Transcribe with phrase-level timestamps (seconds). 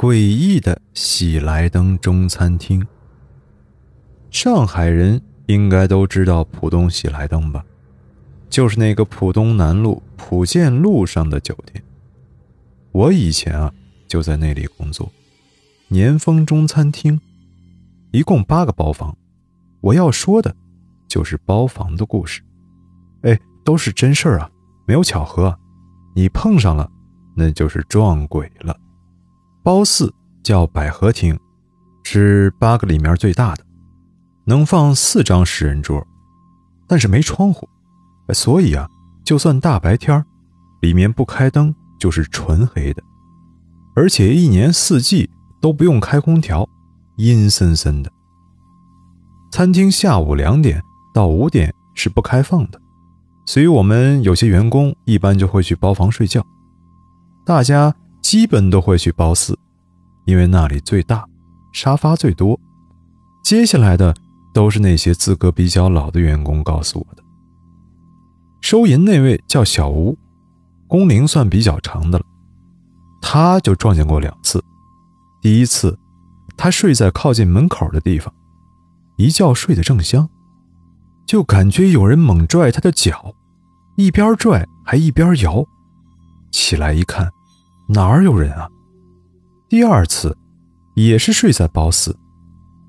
[0.00, 2.82] 诡异的喜来登中餐厅。
[4.30, 7.62] 上海人应该都知道浦东喜来登吧？
[8.48, 11.84] 就是那个浦东南路浦建路上的酒店。
[12.92, 13.70] 我以前啊
[14.08, 15.12] 就在那里工作。
[15.88, 17.20] 年丰中餐厅，
[18.10, 19.14] 一共八个包房。
[19.82, 20.56] 我要说的，
[21.08, 22.40] 就是包房的故事。
[23.20, 24.50] 哎，都是真事儿啊，
[24.86, 25.54] 没有巧合。
[26.16, 26.90] 你碰上了，
[27.36, 28.74] 那就是撞鬼了。
[29.62, 31.38] 包四叫百合厅，
[32.02, 33.64] 是八个里面最大的，
[34.46, 36.02] 能放四张十人桌，
[36.88, 37.68] 但是没窗户，
[38.32, 38.88] 所以啊，
[39.22, 40.24] 就算大白天
[40.80, 43.02] 里面不开灯就是纯黑的，
[43.94, 45.28] 而且一年四季
[45.60, 46.66] 都不用开空调，
[47.16, 48.10] 阴森森的。
[49.52, 52.80] 餐厅下午两点到五点是不开放的，
[53.44, 56.42] 所以我们有些员工一般就会去包房睡觉，
[57.44, 57.94] 大家。
[58.30, 59.58] 基本都会去包四，
[60.24, 61.26] 因为那里最大，
[61.72, 62.56] 沙发最多。
[63.42, 64.14] 接下来的
[64.54, 67.24] 都是那些资格比较老的员工告诉我的。
[68.60, 70.16] 收银那位叫小吴，
[70.86, 72.24] 工龄算比较长的了，
[73.20, 74.62] 他就撞见过两次。
[75.42, 75.98] 第一次，
[76.56, 78.32] 他睡在靠近门口的地方，
[79.16, 80.28] 一觉睡得正香，
[81.26, 83.34] 就感觉有人猛拽他的脚，
[83.96, 85.66] 一边拽还一边摇。
[86.52, 87.28] 起来一看。
[87.92, 88.68] 哪儿有人啊？
[89.68, 90.36] 第二次，
[90.94, 92.16] 也是睡在包四，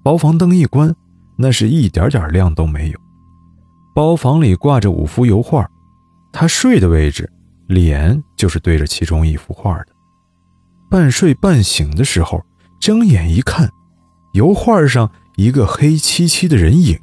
[0.03, 0.95] 包房灯一关，
[1.35, 2.99] 那是一点点亮都没有。
[3.95, 5.67] 包房里挂着五幅油画，
[6.31, 7.27] 他睡的位置，
[7.65, 9.87] 脸就是对着其中一幅画的。
[10.87, 12.39] 半睡半醒的时候，
[12.79, 13.67] 睁眼一看，
[14.33, 16.95] 油画上一个黑漆漆的人影。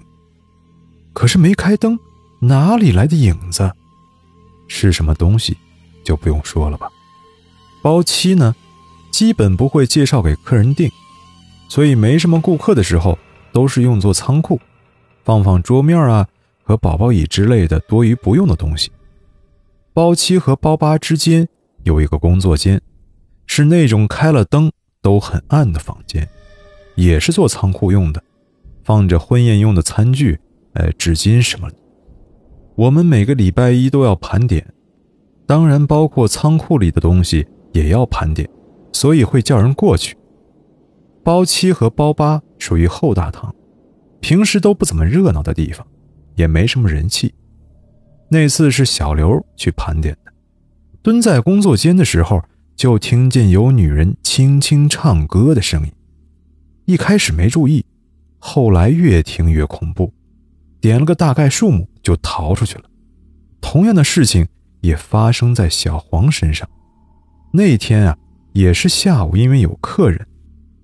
[1.12, 1.98] 可是没开灯，
[2.41, 3.69] 哪里来的影子？
[4.69, 5.56] 是什么东西，
[6.04, 6.88] 就不用说了吧。
[7.80, 8.54] 包七呢，
[9.10, 10.90] 基本不会介绍给客人订，
[11.68, 13.18] 所以没什么顾客的时候，
[13.52, 14.60] 都是用作仓库，
[15.25, 16.26] 放放桌面啊
[16.62, 18.91] 和宝宝椅之类的多余不用的东西。
[19.94, 21.48] 包七和包八之间
[21.84, 22.80] 有一个工作间，
[23.47, 24.70] 是那种开了灯
[25.00, 26.28] 都很暗的房间，
[26.97, 28.22] 也是做仓库用的，
[28.84, 30.38] 放着婚宴用的餐具、
[30.74, 31.76] 哎纸巾什么的。
[32.74, 34.66] 我们每个礼拜一都要盘点，
[35.47, 37.47] 当然包括仓库里的东西。
[37.72, 38.48] 也要盘点，
[38.92, 40.16] 所以会叫人过去。
[41.22, 43.54] 包七和包八属于后大堂，
[44.20, 45.86] 平时都不怎么热闹的地方，
[46.36, 47.34] 也没什么人气。
[48.30, 50.32] 那次是小刘去盘点的，
[51.02, 52.42] 蹲在工作间的时候，
[52.76, 55.92] 就听见有女人轻轻唱歌的声音。
[56.84, 57.84] 一开始没注意，
[58.38, 60.12] 后来越听越恐怖，
[60.80, 62.84] 点了个大概数目就逃出去了。
[63.60, 64.46] 同样的事情
[64.80, 66.68] 也发生在小黄身上。
[67.50, 68.16] 那天啊，
[68.53, 70.26] 也是下午，因为有客人，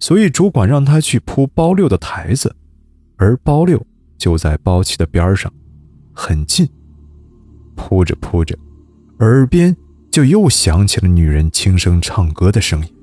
[0.01, 2.55] 所以主管让他去铺包六的台子，
[3.17, 3.85] 而包六
[4.17, 5.53] 就在包七的边上，
[6.13, 6.69] 很近。
[7.77, 8.57] 铺着铺着，
[9.19, 9.77] 耳边
[10.11, 12.95] 就又响起了女人轻声唱歌的声音。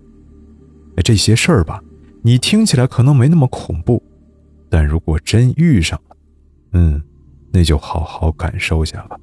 [1.04, 1.82] 这些事儿吧，
[2.22, 4.02] 你听起来可能没那么恐怖，
[4.70, 6.16] 但如果真遇上了，
[6.74, 7.02] 嗯，
[7.52, 9.20] 那就好好感受一下吧。